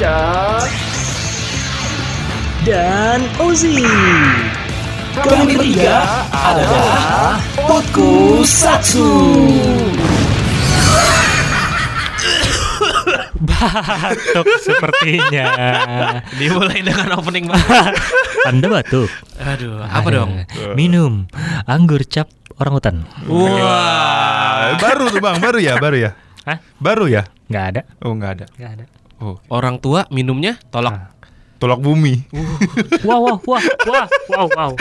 [0.00, 0.64] Dika
[2.64, 3.84] dan Ozi.
[5.12, 7.36] Kami bertiga adalah
[7.68, 9.12] Potku Satsu.
[13.44, 15.44] Batuk sepertinya.
[16.32, 18.00] Dimulai dengan opening banget.
[18.48, 19.12] Anda batuk.
[19.36, 20.48] Aduh, apa dong?
[20.80, 21.28] Minum
[21.68, 22.96] anggur cap orang hutan.
[23.28, 26.10] Wah, Ah, baru tuh bang, baru ya, baru ya,
[26.48, 26.56] Hah?
[26.80, 27.28] baru ya.
[27.52, 27.80] Nggak ada.
[28.00, 28.46] Oh nggak ada.
[28.56, 28.99] Nggak ada.
[29.20, 31.12] Oh, orang tua minumnya tolak.
[31.56, 32.24] tolak bumi.
[33.06, 34.72] Wah wah wah wah wow wow.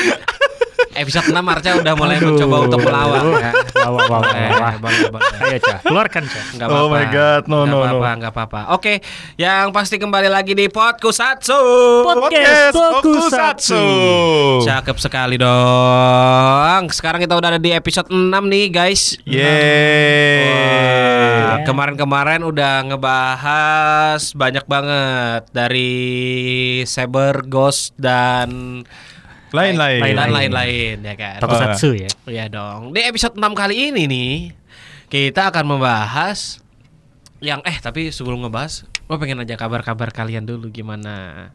[0.90, 2.34] Episode 6 Arca udah mulai Aduh.
[2.34, 3.24] mencoba untuk melawan.
[3.36, 3.52] Wah
[3.90, 4.74] wah wah Eh, wah.
[5.46, 6.44] Ayo cah, keluarkan cah.
[6.66, 7.88] Oh my God, no, Nggak no, no.
[7.94, 8.60] apa-apa, nggak apa-apa.
[8.74, 9.04] Oke,
[9.36, 11.60] yang pasti kembali lagi di Podkusatsu.
[12.04, 13.84] Podcast Tokusatsu.
[14.64, 16.84] Cakep sekali dong.
[16.90, 19.20] Sekarang kita udah ada di episode 6 nih, guys.
[19.24, 20.79] Yeay.
[21.50, 25.92] Wah, Kemarin-kemarin udah ngebahas banyak banget dari
[26.86, 28.82] Saber, Ghost dan
[29.50, 30.02] Lain-lain.
[30.14, 31.42] lain-lain ya kan.
[31.42, 32.10] Tokusatsu ya.
[32.30, 32.94] Iya dong.
[32.94, 34.34] Di episode 6 kali ini nih
[35.10, 36.62] kita akan membahas
[37.42, 41.50] yang eh tapi sebelum ngebahas, gue pengen aja kabar-kabar kalian dulu gimana.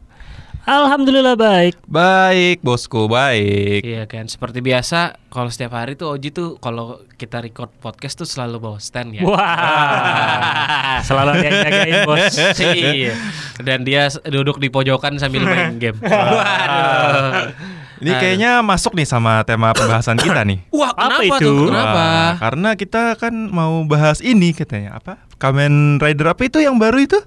[0.65, 1.77] Alhamdulillah baik.
[1.85, 3.85] Baik, bosku, baik.
[3.85, 8.25] Iya kan, seperti biasa kalau setiap hari tuh Oji tuh kalau kita record podcast tuh
[8.25, 9.21] selalu bawa stand ya.
[9.29, 11.05] Wah.
[11.05, 12.33] Selalu ada yang jagain bos.
[12.81, 13.13] iya.
[13.61, 16.01] Dan dia duduk di pojokan sambil main game.
[16.01, 17.53] Waduh.
[18.01, 20.65] Ini kayaknya masuk nih sama tema pembahasan kita nih.
[20.73, 21.45] Wah, Apa kenapa itu?
[21.45, 21.61] tuh?
[21.69, 21.93] Kenapa?
[21.93, 25.21] Wah, karena kita kan mau bahas ini katanya apa?
[25.37, 27.21] Kamen Rider apa itu yang baru itu?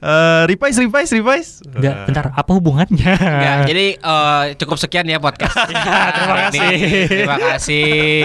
[0.00, 1.50] Eh, revise, revise, revise.
[1.76, 3.12] Enggak, bentar, apa hubungannya?
[3.20, 5.52] Enggak, jadi eh, cukup sekian ya podcast.
[5.68, 6.64] terima Hari kasih.
[6.72, 6.90] ini.
[7.04, 8.24] Terima kasih.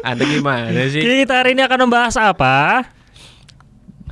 [0.08, 1.02] Anda gimana sih?
[1.04, 2.88] Kita hari ini akan membahas apa?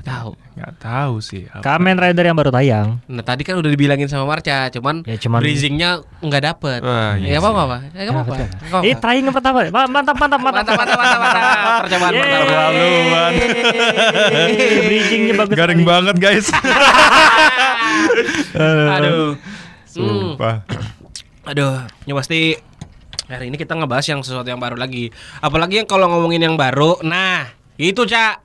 [0.04, 0.31] Nggak tahu.
[0.54, 1.42] Nggak tahu sih.
[1.48, 1.65] apa.
[1.65, 3.00] Kamen Rider yang baru tayang.
[3.06, 6.81] Nah tadi kan udah dibilangin sama Marca, cuman, Ya, cuman- breezingnya nggak dapet.
[6.81, 7.76] Wah, iya ya apa apa?
[7.88, 8.00] Ya.
[8.04, 8.34] Nggak apa-apa.
[8.78, 9.65] Ini trying yang pertama.
[9.66, 10.60] Ma- Mantap, mantap, mantap.
[10.60, 11.81] Mantap, mantap, mantap, mantap.
[11.81, 12.44] Percobaan pertama.
[12.44, 13.31] Terlaluan.
[13.32, 15.56] Yeay, Bridgingnya bagus.
[15.56, 16.47] Garing banget guys.
[18.94, 19.34] Aduh.
[19.34, 19.41] Hmm.
[19.86, 20.56] Sumpah.
[21.44, 22.56] Aduh, ya pasti
[23.25, 25.09] hari ini kita ngebahas yang sesuatu yang baru lagi.
[25.38, 28.42] Apalagi yang kalau ngomongin yang baru, nah itu cak.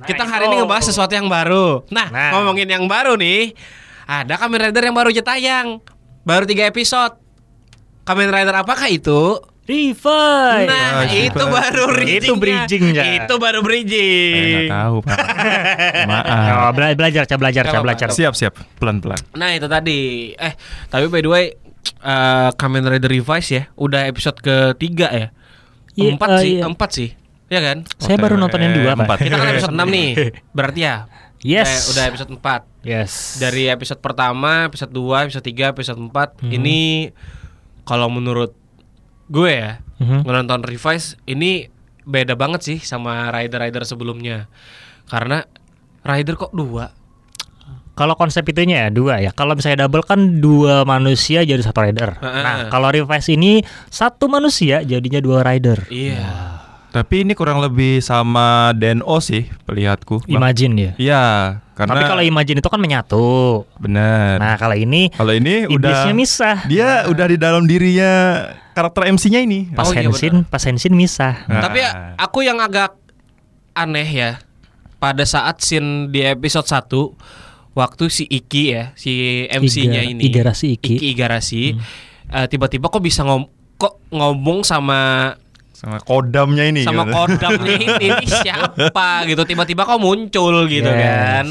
[0.00, 1.84] Kita hari ini ngebahas sesuatu yang baru.
[1.88, 2.30] Nah, Nah.
[2.34, 3.52] ngomongin yang baru nih,
[4.02, 5.78] ada Kamen Rider yang baru aja tayang,
[6.22, 7.16] baru tiga episode.
[8.02, 9.38] Kamen Rider apakah itu?
[9.62, 10.66] Revive.
[10.66, 11.46] Nah, Ah, itu super.
[11.48, 12.18] baru bridging.
[12.20, 13.04] Itu bridging, Cak.
[13.16, 14.34] Itu baru Saya bridging.
[14.42, 15.16] nggak tahu pak.
[16.10, 16.50] Maaf.
[16.58, 17.84] Oh, bela- belajar, Cah, belajar, apa-apa.
[17.84, 18.08] belajar.
[18.10, 18.58] Siap siap.
[18.76, 19.22] Pelan pelan.
[19.32, 20.00] Nah itu tadi
[20.32, 20.52] Eh
[20.88, 21.44] tapi by the way
[22.02, 25.28] eh Kamen Rider Revise ya Udah episode ketiga ya
[25.94, 26.62] Iya, Empat eh, sih iya.
[26.64, 27.08] Empat sih
[27.52, 29.04] Ya kan Saya baru nonton yang dua, Pak.
[29.04, 29.18] Empat.
[29.20, 30.08] Kita kan episode 6 nih
[30.50, 30.96] Berarti ya
[31.42, 31.68] Yes.
[31.68, 33.12] Eh, Udah episode 4 Yes.
[33.36, 36.08] Dari episode pertama Episode 2 Episode 3 Episode 4
[36.40, 36.50] Hmm.
[36.50, 36.78] Ini
[37.84, 38.56] Kalau menurut
[39.28, 40.24] Gue ya Mhm.
[40.24, 41.68] Nonton Revise Ini
[42.02, 44.48] beda banget sih Sama Rider-Rider sebelumnya
[45.04, 45.44] Karena
[46.02, 46.90] Rider kok dua
[47.92, 49.30] Kalau konsep itunya ya dua ya.
[49.30, 52.16] Kalau misalnya double kan dua manusia jadi satu rider.
[52.18, 52.40] Heeh.
[52.42, 53.60] Nah, kalau revise ini
[53.92, 55.84] satu manusia jadinya dua rider.
[55.92, 56.51] Iya
[56.92, 60.22] Tapi ini kurang lebih sama Deno sih pelihatku.
[60.22, 60.44] Bang.
[60.44, 60.92] Imagine ya.
[60.94, 61.24] Iya,
[61.72, 63.64] karena Tapi kalau imagine itu kan menyatu.
[63.76, 64.36] benar.
[64.36, 66.56] Nah, kalau ini kalau ini iblisnya udah misah.
[66.68, 69.72] dia udah di dalam dirinya karakter MC-nya ini.
[69.72, 71.48] Pas Oh, iya, Henshin, pas Henshin misah.
[71.48, 71.64] Nah.
[71.64, 72.92] Tapi ya, aku yang agak
[73.72, 74.30] aneh ya
[74.96, 76.92] pada saat scene di episode 1
[77.72, 79.12] waktu si Iki ya, si
[79.48, 80.20] MC-nya Iga- ini.
[80.28, 80.94] Igarashi Iki.
[80.94, 81.08] Hmm.
[81.08, 81.64] Igarashi
[82.28, 85.32] eh, tiba-tiba kok bisa ngom kok ngomong sama
[85.82, 86.80] sama kodamnya ini.
[86.80, 87.12] sama gitu.
[87.12, 91.02] kodamnya ini, ini siapa gitu tiba-tiba kok muncul gitu Yes.
[91.02, 91.46] kan.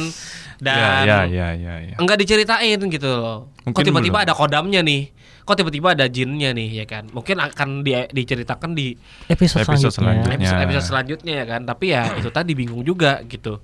[0.62, 1.96] Ya, Dan ya, ya, ya, ya.
[1.97, 3.50] enggak diceritain gitu loh.
[3.66, 4.25] Kok tiba-tiba belum.
[4.25, 5.09] ada kodamnya nih?
[5.41, 7.09] Kok tiba-tiba ada jinnya nih ya kan?
[7.09, 8.94] Mungkin akan di- diceritakan di
[9.26, 9.91] Episode, Episode selanjutnya.
[9.91, 10.38] selanjutnya.
[10.38, 13.58] episode, episode selanjutnya ya kan tapi ya itu tadi bingung juga gitu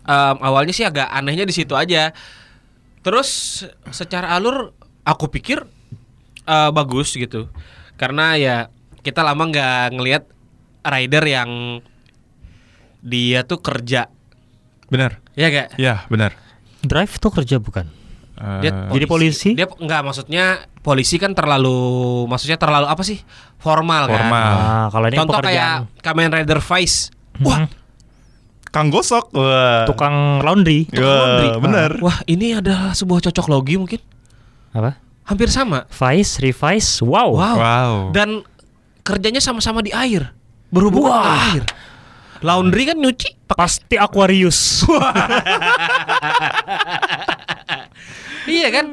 [0.00, 2.14] Em, awalnya sih agak anehnya di situ aja
[3.00, 4.72] terus secara alur
[5.02, 5.60] aku pikir
[6.42, 7.50] eh, bagus gitu
[7.94, 8.56] karena ya
[9.00, 10.24] kita lama nggak ngelihat
[10.82, 11.50] rider yang
[13.00, 14.08] dia tuh kerja
[14.86, 15.22] Benar.
[15.32, 16.36] ya gak Ya, benar.
[16.80, 17.88] Drive tuh kerja bukan?
[18.58, 19.50] dia Eh, Jadi polisi?
[19.52, 20.44] dia nggak maksudnya
[20.80, 21.76] polisi kan terlalu
[22.24, 23.20] maksudnya terlalu apa sih
[23.56, 24.52] formal, kan Formal.
[24.56, 27.68] Nah, kalau ini contoh pekerjaan kayak Kamen Rider Vice wah Mhm.
[28.70, 29.34] Kang Gosok.
[29.34, 29.82] Wah.
[29.84, 30.86] tukang laundry.
[30.88, 31.48] Wah, laundry.
[31.58, 31.90] benar.
[31.98, 33.98] Wah, ini adalah sebuah cocok logi mungkin.
[34.70, 34.94] Apa?
[35.26, 35.90] Hampir sama.
[35.90, 37.02] Vice, revise.
[37.02, 37.34] Wow.
[37.34, 37.56] Wow.
[37.56, 37.92] Wow.
[38.14, 38.46] Dan
[39.00, 40.32] kerjanya sama-sama di air.
[40.68, 41.22] Berhubungan Wah.
[41.22, 41.64] dengan air.
[42.40, 44.80] Laundry kan nyuci Pasti Aquarius.
[48.48, 48.86] Iya kan?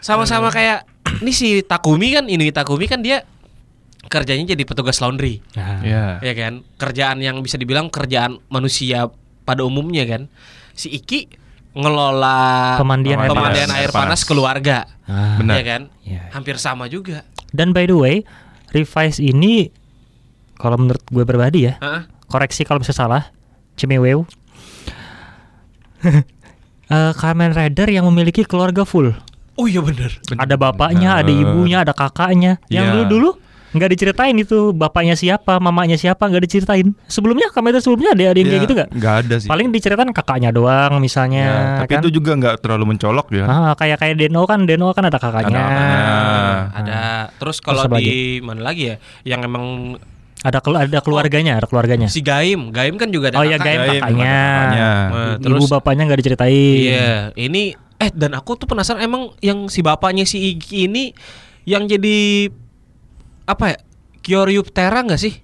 [0.00, 0.88] Sama-sama kayak
[1.20, 3.22] ini si Takumi kan, ini Takumi kan dia
[4.08, 5.44] kerjanya jadi petugas laundry.
[5.54, 6.04] Nah, Ya.
[6.24, 6.64] Ya kan?
[6.80, 9.12] Kerjaan yang bisa dibilang kerjaan manusia
[9.44, 10.32] pada umumnya kan.
[10.72, 11.28] Si Iki
[11.76, 13.78] ngelola Pemandian air pemandian panas.
[13.78, 14.88] air panas keluarga.
[15.04, 15.36] Ah.
[15.36, 15.54] Benar.
[15.60, 15.82] Ya kan?
[16.02, 16.22] Iya.
[16.32, 17.22] Hampir sama juga.
[17.52, 18.16] Dan by the way,
[18.70, 19.68] revise ini
[20.54, 22.04] kalau menurut gue pribadi ya, Hah?
[22.26, 23.30] koreksi kalau bisa salah,
[23.74, 24.26] Cimeweu.
[26.88, 29.12] Eh, Kamen Rider yang memiliki keluarga full.
[29.60, 31.44] Oh iya bener Ada bapaknya, ada Bener.
[31.44, 32.56] ibunya, ada kakaknya.
[32.66, 32.92] Yang Iya.
[32.96, 33.30] dulu-dulu
[33.68, 36.96] nggak diceritain itu bapaknya siapa, mamanya siapa nggak diceritain.
[37.04, 38.88] Sebelumnya Kamen Rider sebelumnya ada ada yang kayak Ya, gitu nggak?
[38.96, 39.48] Nggak ada sih.
[39.52, 41.44] Paling diceritain kakaknya doang misalnya.
[41.44, 42.00] Ya, tapi kan?
[42.00, 43.44] itu juga nggak terlalu mencolok ya.
[43.44, 45.60] Ah, kayak kayak Deno kan, Deno kan ada kakaknya.
[45.60, 46.37] Ada kakaknya.
[46.70, 47.00] Ada
[47.34, 49.64] Terus kalau Terus di mana lagi ya Yang emang
[50.38, 52.06] Ada kelu- ada keluarganya, ada keluarganya.
[52.06, 53.66] Si Gaim Gaim kan juga ada Oh ya kakak.
[53.66, 54.38] Gaim Gaim, kakaknya.
[54.38, 54.88] kakaknya.
[54.88, 56.78] Nah, Ibu terus bapaknya nggak diceritain.
[56.78, 57.62] Iya, ini
[57.98, 61.10] eh dan aku tuh penasaran emang yang si bapaknya si Iki ini
[61.64, 62.48] yang jadi
[63.44, 63.78] apa ya?
[64.20, 65.34] Kyoryu Tera nggak sih?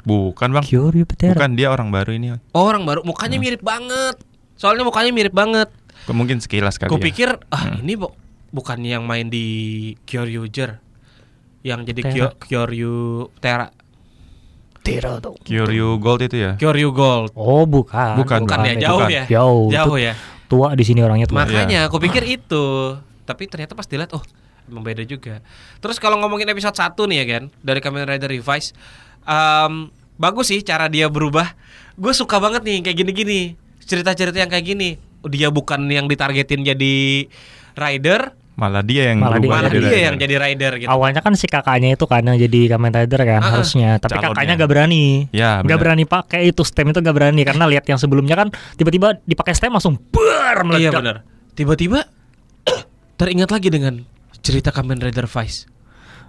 [0.00, 0.64] Bukan bang.
[0.64, 1.34] Kyoryu Petera.
[1.34, 2.32] Bukan dia orang baru ini.
[2.54, 4.16] Oh, orang baru mukanya mirip banget.
[4.54, 5.68] Soalnya mukanya mirip banget.
[6.06, 6.88] Mungkin sekilas kali.
[6.88, 7.00] Ya.
[7.02, 8.14] pikir ah ini bu-
[8.54, 9.44] bukan yang main di
[10.06, 10.78] Kyoryuger.
[11.66, 12.00] Yang jadi.
[12.06, 12.94] Kyo- Kyoryu
[13.42, 13.66] Tera.
[14.84, 15.34] Tera tuh.
[15.40, 16.52] Kyoryu Gold itu ya.
[16.54, 17.32] Kyoryu Gold.
[17.34, 18.20] Oh bukan.
[18.20, 19.08] Bukan, Bukan ya, jauh bukan.
[19.10, 19.24] ya.
[19.26, 19.66] Jauh.
[19.72, 20.12] Jauh Itu ya.
[20.44, 21.42] Tua di sini orangnya tua.
[21.42, 22.94] Makanya aku pikir itu.
[23.24, 24.20] Tapi ternyata pas dilihat oh
[24.68, 25.40] emang beda juga.
[25.80, 28.76] Terus kalau ngomongin episode 1 nih ya kan dari Kamen Rider Revise
[29.24, 31.56] em, bagus sih cara dia berubah.
[31.96, 33.40] Gue suka banget nih kayak gini-gini.
[33.80, 35.00] Cerita-cerita yang kayak gini.
[35.24, 37.24] Dia bukan yang ditargetin jadi
[37.72, 40.04] rider, Malah dia yang Malah dia- malah jadi dia rider.
[40.04, 40.88] yang jadi rider gitu.
[40.88, 44.30] Awalnya kan si kakaknya itu kan yang jadi Kamen Rider kan Ah, harusnya, tapi calonnya.
[44.30, 45.04] kakaknya gak berani.
[45.28, 49.18] Ya, Gak berani pakai itu stem itu gak berani karena lihat yang sebelumnya kan tiba-tiba
[49.20, 50.92] dipakai stem langsung Iya meledak.
[50.96, 51.16] benar.
[51.52, 52.06] Tiba-tiba
[53.18, 54.06] teringat lagi dengan
[54.38, 55.66] cerita Kamen Rider Vice.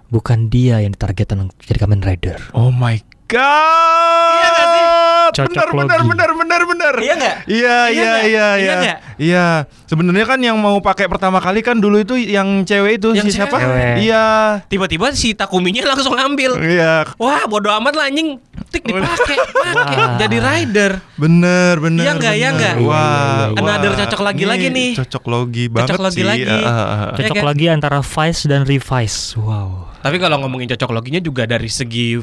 [0.06, 2.38] Bukan dia yang ditargetkan jadi Kamen Rider.
[2.52, 4.32] Oh my god.
[4.32, 4.84] Iya nggak sih?
[5.26, 6.08] Cocok benar, benar, logi.
[6.08, 6.94] benar, benar, benar.
[6.96, 7.36] Iya nggak?
[7.44, 8.94] Iya, Iya iya, iya, Iya iya.
[9.16, 9.46] Iya.
[9.84, 13.36] Sebenarnya kan yang mau pakai pertama kali kan dulu itu yang cewek itu Yang si
[13.36, 13.56] siapa?
[13.56, 13.94] cewek.
[14.00, 14.24] Iya.
[14.66, 16.56] Tiba-tiba si Takuminya langsung ngambil.
[16.58, 17.10] Iya.
[17.16, 18.38] Wah, bodo amat lah anjing.
[18.66, 19.36] Tik dipakai,
[19.76, 20.92] pakai jadi rider.
[21.14, 22.02] Bener, bener.
[22.02, 22.58] Iya nggak, iya bener.
[22.58, 22.74] nggak?
[22.82, 23.60] Wah, Iya, iya, iya.
[23.60, 23.98] Another wah.
[24.00, 24.90] cocok lagi-lagi nih.
[24.96, 26.24] Cocok logi banget Cocok logi sih.
[26.24, 26.56] lagi.
[26.56, 26.82] Ah, ah.
[27.06, 27.46] Iya Cocok kan?
[27.46, 29.18] lagi antara Vice dan Revise.
[29.36, 29.90] Wow.
[29.96, 32.14] Tapi kalau ngomongin cocok loginya juga dari segi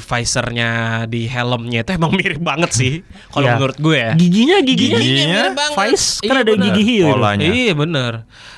[1.06, 2.94] di helmnya itu emang mirip banget sih.
[3.28, 3.54] Kalau Iya.
[3.56, 4.12] menurut gue ya.
[4.14, 4.98] Giginya, giginya.
[4.98, 5.78] Giginya mirip banget.
[5.80, 6.66] Vice kan Iya, ada bener.
[6.70, 7.06] gigi hiu.
[7.10, 7.46] Polanya.
[7.46, 8.14] Iya bener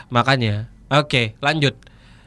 [0.07, 0.55] Makanya
[0.87, 1.73] Oke lanjut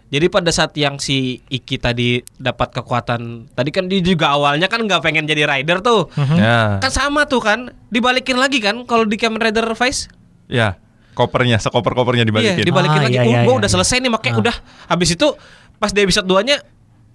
[0.09, 4.81] Jadi pada saat yang si Iki tadi dapat kekuatan Tadi kan dia juga awalnya kan
[4.81, 6.37] nggak pengen jadi rider tuh Mhm.
[6.37, 6.61] Ya.
[6.79, 10.09] Kan sama tuh kan Dibalikin lagi kan Kalau di Kamen Rider Vice
[10.47, 10.81] Ya.
[11.13, 12.57] Kopernya, sekoper-kopernya dibalikin.
[12.57, 13.75] Iya dibalikin Ah, lagi iya, Oh iya, gue iya, udah iya.
[13.75, 14.43] selesai nih Makanya Ah.
[14.43, 14.57] udah
[14.89, 15.29] Habis itu
[15.77, 16.57] Pas di episode 2 nya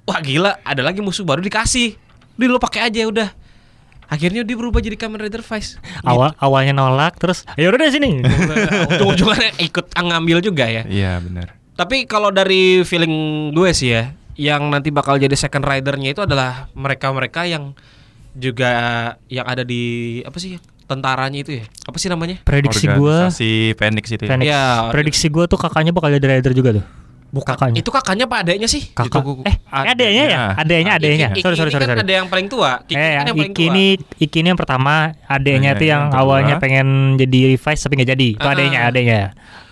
[0.03, 1.97] Wah gila Ada lagi musuh baru dikasih
[2.37, 3.29] Udah lo pakai aja udah
[4.11, 8.21] Akhirnya dia berubah jadi Kamen Rider Vice Awal awalnya nolak terus ya udah deh sini.
[8.93, 11.57] Ujung-ujungnya ikut ngambil juga ya Iya, benar.
[11.73, 16.69] Tapi kalau dari feeling gue sih ya, yang nanti bakal jadi second ridernya itu adalah
[16.77, 17.73] mereka-mereka yang
[18.37, 18.73] juga
[19.29, 21.65] yang ada di apa sih tentaranya itu ya?
[21.89, 22.41] Apa sih namanya?
[22.45, 24.29] Prediksi gua Organisasi Phoenix itu ya.
[24.29, 24.45] Phoenix.
[24.45, 26.85] Ya, Prediksi gua tuh kakaknya bakal jadi rider juga tuh.
[27.33, 27.49] Bukan.
[27.49, 27.81] Kakaknya.
[27.81, 28.93] Itu kakaknya apa adanya sih?
[28.93, 29.25] Kakak.
[29.25, 30.41] Itu eh, adanya ya?
[30.53, 31.27] Adanya, adanya.
[31.33, 32.05] Iki- Sorry, sorry, sorry, kan sorry.
[32.05, 32.77] ada yang paling tua.
[32.79, 33.73] Kiki Eh, kan ya, yang paling Iki tua.
[33.73, 33.85] ini
[34.21, 36.21] Iki ini yang pertama, adeknya Adeknya itu yang yang kedua.
[36.21, 36.87] awalnya pengen
[37.17, 38.27] jadi revise tapi nggak jadi.
[38.37, 38.53] Itu Ah.
[38.53, 39.21] adeknya, adeknya.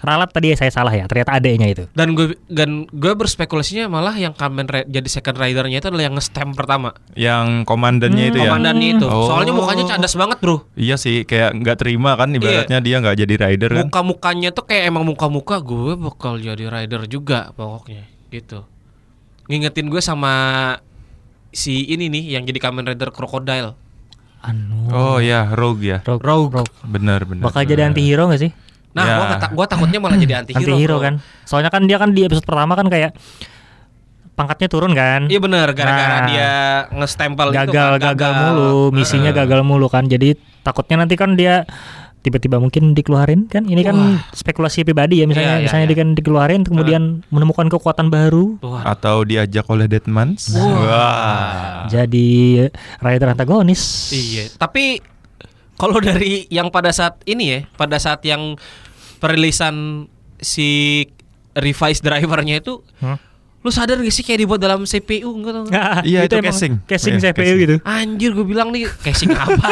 [0.02, 1.84] Ralat tadi saya salah ya, ternyata adeknya itu.
[1.94, 6.58] Dan gue dan gue berspekulasinya malah yang Kamen jadi second ridernya itu adalah yang nge-stem
[6.58, 6.98] pertama.
[7.14, 8.50] Yang komandannya Hmm, itu ya.
[8.50, 9.06] Komandannya itu.
[9.06, 9.30] Oh.
[9.30, 10.66] Soalnya mukanya cadas banget, Bro.
[10.74, 13.86] Iya sih, kayak nggak terima kan ibaratnya dia nggak jadi rider kan.
[13.88, 18.66] Muka-mukanya tuh kayak emang muka-muka gue bakal jadi rider juga pokoknya gitu.
[19.46, 20.34] Ngingetin gue sama
[21.52, 23.76] si ini nih yang jadi Kamen Rider Crocodile.
[24.42, 24.90] Anu.
[24.90, 25.98] Oh ya, Rogue ya.
[26.02, 26.26] Rogue.
[26.26, 26.50] Rogue.
[26.64, 26.74] Rogue.
[26.90, 27.46] Bener bener.
[27.46, 27.94] Bakal jadi bener.
[27.94, 28.52] anti-hero gak sih?
[28.92, 29.16] Nah, Ya.
[29.16, 30.60] gua, gua takutnya malah jadi anti-hero.
[30.68, 31.04] Anti-hero bro.
[31.04, 31.14] kan.
[31.44, 33.16] Soalnya kan dia kan di episode pertama kan kayak
[34.32, 35.28] pangkatnya turun kan.
[35.28, 36.28] Iya bener, gara-gara Nah.
[36.28, 36.52] dia
[36.92, 39.38] nge-stempel itu gagal, kan, gagal mulu, misinya Heeh.
[39.38, 40.08] gagal mulu kan.
[40.08, 41.64] Jadi takutnya nanti kan dia
[42.22, 43.64] tiba-tiba mungkin dikeluarin kan.
[43.64, 44.22] Ini kan Wah.
[44.32, 45.92] spekulasi pribadi ya misalnya Iya, iya, misalnya iya.
[45.92, 48.86] dia kan dikeluarin kemudian menemukan kekuatan baru Wah.
[48.88, 50.54] Atau diajak oleh Deadmans.
[50.54, 50.68] Wah.
[50.80, 51.82] Wah.
[51.88, 52.30] jadi
[53.00, 54.12] rider antagonis.
[54.12, 55.02] Iya, tapi
[55.82, 58.54] kalau dari yang pada saat ini ya, pada saat yang
[59.18, 60.06] perilisan
[60.38, 61.02] si
[61.54, 63.18] revise drivernya itu Hmm?
[63.62, 66.02] Lu sadar gak sih kayak dibuat dalam CPU enggak tau nggak?
[66.02, 66.74] Iya, itu emang casing.
[66.84, 67.58] Casing Iya, CPU casing.
[67.60, 67.76] gitu.
[67.84, 69.70] Anjir gue bilang nih casing apa?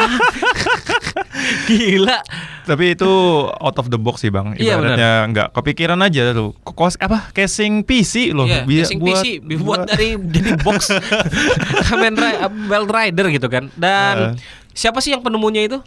[1.66, 2.18] Gila.
[2.62, 3.10] Tapi itu
[3.50, 4.54] out of the box sih bang.
[4.54, 6.54] Iya, Ibaratnya nggak kepikiran aja tuh.
[6.62, 8.46] Kos apa casing PC loh.
[8.46, 10.94] Iya, Bi- casing PC dibuat dari jadi box
[11.90, 12.38] Kamen Ri-
[12.68, 13.74] Belt Rider gitu kan.
[13.74, 14.32] Dan Uh.
[14.70, 15.78] siapa sih yang penemunya itu?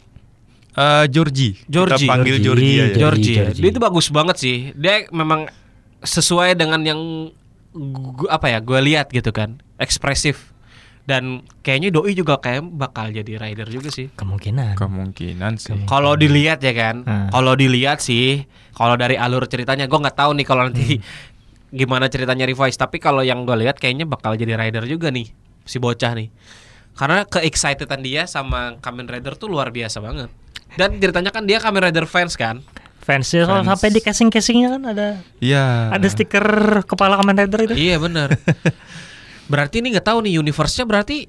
[0.73, 1.53] Eh, Georgie.
[1.65, 2.01] Georgie.
[2.01, 2.73] Kita panggil Georgie.
[2.73, 2.97] Georgie aja.
[2.97, 3.23] Georgie.
[3.31, 3.43] ya.
[3.45, 3.61] Georgie.
[3.61, 4.57] Dia itu bagus banget sih.
[4.73, 5.45] Dia memang
[5.99, 6.99] sesuai dengan yang
[7.71, 8.57] gu- apa ya?
[8.57, 10.49] Gue lihat gitu kan, ekspresif.
[11.03, 14.07] Dan kayaknya doi juga kayak bakal jadi rider juga sih.
[14.09, 14.73] Kemungkinan.
[14.73, 15.75] Kemungkinan sih.
[15.83, 17.27] Kalau dilihat ya kan, Hmm.
[17.27, 21.03] kalau dilihat sih, kalau dari alur ceritanya gue nggak tahu nih kalau nanti Hmm.
[21.75, 22.77] gimana ceritanya revise.
[22.77, 25.27] Tapi kalau yang gue lihat kayaknya bakal jadi rider juga nih
[25.61, 26.31] si bocah nih.
[26.93, 30.29] Karena ke-excitedan dia sama Kamen Rider tuh luar biasa banget.
[30.73, 32.61] Dan ceritanya kan dia Kamen Rider fans kan.
[32.99, 33.75] Fansnya soal Fans.
[33.75, 35.91] sampai di casing-casingnya kan ada Iya.
[35.91, 36.47] ada stiker
[36.83, 37.75] kepala Kamen Rider itu.
[37.75, 38.31] Iya benar.
[39.51, 41.27] berarti ini nggak tahu nih universe-nya berarti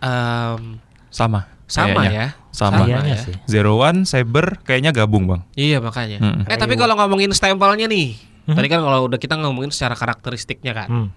[0.00, 1.44] em, Sama.
[1.66, 2.10] sama kayaknya.
[2.10, 2.26] ya.
[2.50, 2.82] Sama.
[2.82, 3.22] Kayaknya ya.
[3.22, 3.34] sih.
[3.46, 5.44] Zero One, Saber kayaknya gabung bang.
[5.54, 6.18] Iya makanya.
[6.18, 6.42] Hmm.
[6.44, 8.16] Eh tapi kalau ngomongin stempelnya nih,
[8.48, 8.56] Mhm.
[8.56, 10.88] tadi kan kalau udah kita ngomongin secara karakteristiknya kan.
[10.88, 11.08] Hmm.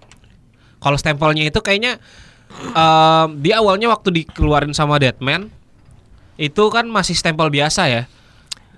[0.78, 1.96] Kalau stempelnya itu kayaknya
[2.70, 5.48] em, di awalnya waktu dikeluarin sama Deadman
[6.36, 8.02] itu kan masih stempel biasa ya.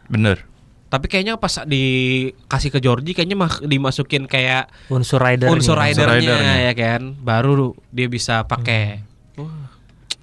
[0.07, 0.45] Bener.
[0.87, 5.51] Tapi kayaknya pas dikasih ke Georgie kayaknya mah- dimasukin kayak Unsur rider.
[5.51, 6.55] unsur Unsur ridernya ridernya.
[6.63, 7.01] ya kan.
[7.19, 9.03] Baru dia bisa pakai.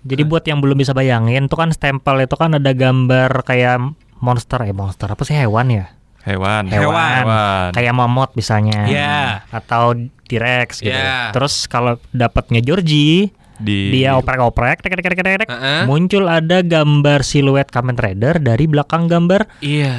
[0.04, 3.80] Jadi buat yang belum bisa bayangin tuh kan stempel itu kan ada gambar kayak
[4.20, 5.86] monster ya monster apa sih hewan ya?
[6.24, 6.72] Hewan.
[6.72, 7.72] Hewan.
[7.76, 8.88] Kayak mamut misalnya.
[8.88, 9.44] Iya.
[9.52, 10.96] Atau T-Rex gitu.
[10.96, 11.36] Iya.
[11.36, 13.90] Terus kalau dapatnya Georgie Di.
[13.90, 15.88] dia oprek-oprek tek tek tek tek, tek, Heeh.
[15.88, 19.96] muncul ada gambar siluet Kamen Rider dari belakang gambar Iya.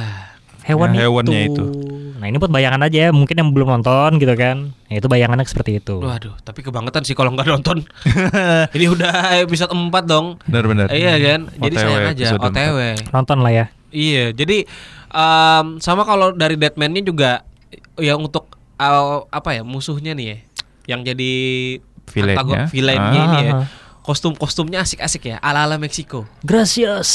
[0.61, 1.53] hewan Ya, hewannya itu.
[1.53, 1.65] itu.
[2.15, 4.73] Nah, ini buat bayangan aja ya, mungkin yang belum nonton gitu kan.
[4.73, 6.01] Nah, itu bayangannya seperti itu.
[6.01, 7.85] Waduh, tapi kebangetan sih kalau nggak nonton.
[8.75, 10.41] Ini udah episode 4 dong.
[10.49, 10.89] Bener-bener.
[10.89, 11.53] Iya kan?
[11.53, 12.77] Jadi sayang aja OTW.
[13.13, 13.65] Nonton lah ya.
[13.93, 14.65] Iya, jadi
[15.07, 17.45] em, sama kalau dari Deadman-nya juga
[18.01, 20.37] yang untuk uh, apa ya musuhnya nih ya,
[20.89, 21.33] yang jadi
[22.07, 22.37] Villainnya.
[22.37, 23.27] antagon- villainnya Ah.
[23.27, 23.53] ini ya.
[24.01, 26.29] Kostum-kostumnya asik-asik ya, ala-ala Meksiko.
[26.45, 27.09] Gracias.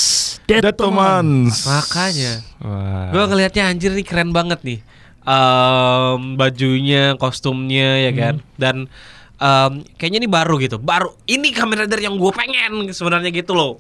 [0.45, 1.63] Dead Detomans.
[1.63, 2.43] Makanya.
[2.59, 3.15] Wah.
[3.15, 4.83] Gue ngelihatnya anjir nih keren banget nih.
[5.23, 8.35] Em, bajunya, kostumnya ya kan.
[8.57, 8.91] Dan
[9.37, 10.77] em, kayaknya ini baru gitu.
[10.77, 13.79] Baru ini Kamen Rider yang gue pengen sebenarnya gitu loh.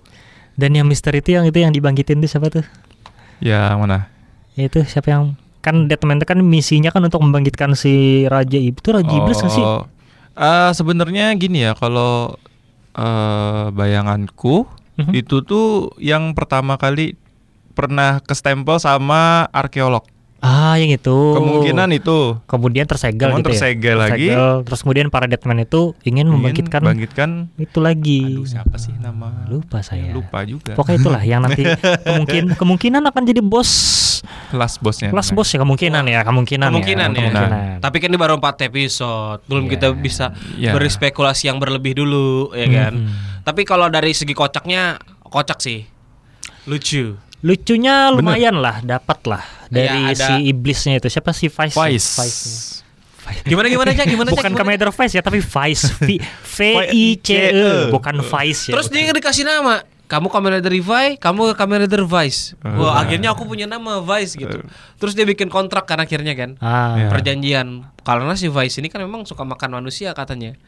[0.55, 2.63] Dan yang misteri itu yang itu yang dibangkitin itu siapa tuh?
[3.41, 4.07] Ya mana?
[4.55, 8.91] Itu siapa yang kan Deadman itu kan misinya kan untuk membangkitkan si Raja Iblis itu
[8.93, 9.67] Raja Iblis nggak sih?
[10.33, 12.35] Eh, sebenarnya gini ya kalau
[12.93, 15.13] eh bayanganku Mhm.
[15.17, 17.17] itu tuh yang pertama kali
[17.73, 20.05] pernah ke stempel sama arkeolog.
[20.39, 21.13] Ah, yang itu.
[21.13, 24.03] Kemungkinan itu kemudian tersegel Kemudian gitu tersegel ya.
[24.03, 24.29] lagi.
[24.65, 28.21] Terus kemudian para Deadman itu ingin ingin membangkitkan bangkitkan itu lagi.
[28.35, 30.09] aduh siapa sih nama Lupa saya.
[30.11, 31.65] lupa juga Pokoknya itulah yang nanti
[32.09, 33.71] kemungkin kemungkinan akan jadi bos
[34.51, 37.31] kelas bosnya kelas bos ya kemungkinan ya kemungkinan Kemungkinan ya, ya.
[37.31, 37.51] kemungkinan.
[37.79, 39.73] Tapi kan ini baru 4 episode, belum Iya.
[39.73, 40.75] kita bisa Iya.
[40.75, 42.93] berspekulasi yang berlebih dulu ya kan.
[42.99, 43.43] Mhm.
[43.43, 45.87] Tapi kalau dari segi kocaknya kocak sih.
[46.67, 47.17] Lucu.
[47.41, 48.21] lucunya Bener.
[48.21, 51.89] lumayan lah dapat lah dari Iya, ada- si iblisnya itu siapa si Vice ya?
[51.89, 52.11] Vice.
[52.15, 52.41] Vice.
[53.49, 54.37] Gimana gimana aja gimana Cak?
[54.37, 54.53] bukan?
[54.53, 56.21] Commander Vice ya tapi Vice V
[56.53, 59.01] V I C E bukan Vice ya Terus bukan.
[59.01, 59.81] dia dikasih nama.
[60.11, 62.59] Kamu Kamen Rider Levi, kamu Kamen Rider Vice.
[62.67, 64.67] Wah, akhirnya aku punya nama Vice gitu.
[64.99, 66.59] Terus dia bikin kontrak kan akhirnya kan.
[66.59, 67.07] ah Ya.
[67.15, 67.87] Perjanjian.
[68.03, 70.59] Karena si Vice ini kan memang suka makan manusia katanya.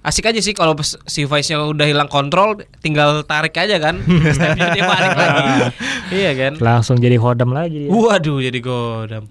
[0.00, 0.72] Asik aja sih kalau
[1.04, 4.00] si Vice-nya udah hilang kontrol, tinggal tarik aja kan.
[4.74, 5.52] Dia balik lagi.
[6.14, 6.56] iya kan?
[6.56, 7.90] langsung jadi hodam lagi dia.
[7.92, 9.28] Waduh, jadi godam.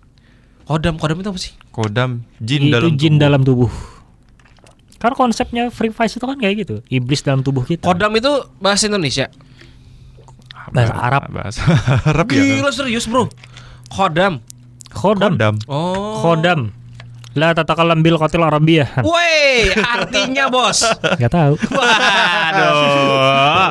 [0.68, 1.56] Kodam, kodam itu apa sih?
[1.78, 3.22] kodam jin itu dalam jin tubuh.
[3.22, 3.72] dalam tubuh
[4.98, 8.90] karena konsepnya Free Vice itu kan kayak gitu iblis dalam tubuh kita Kodam itu bahasa
[8.90, 9.30] Indonesia.
[10.72, 11.62] Bahasa Arab bahasa
[12.12, 13.28] Arab ya Gila serius, Bro.
[13.88, 14.40] Kodam.
[14.88, 16.24] Khodam kodam Oh.
[16.24, 16.72] Khodam
[17.38, 20.82] La tatakalam bil qatil arabiyah Woi, artinya bos.
[21.22, 23.70] Gak tahu Waduh.